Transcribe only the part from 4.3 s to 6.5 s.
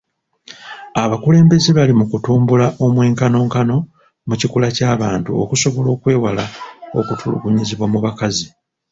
kikula ky'abantu okusobola okwewala